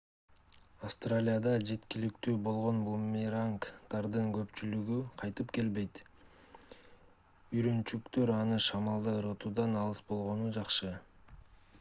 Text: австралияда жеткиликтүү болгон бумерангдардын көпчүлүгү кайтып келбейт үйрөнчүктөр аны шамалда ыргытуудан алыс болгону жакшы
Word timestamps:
австралияда 0.87 1.51
жеткиликтүү 1.71 2.31
болгон 2.47 2.79
бумерангдардын 2.87 4.31
көпчүлүгү 4.37 4.97
кайтып 5.23 5.53
келбейт 5.59 6.01
үйрөнчүктөр 7.59 8.35
аны 8.39 8.61
шамалда 8.71 9.17
ыргытуудан 9.21 9.79
алыс 9.85 10.03
болгону 10.11 10.51
жакшы 10.59 10.93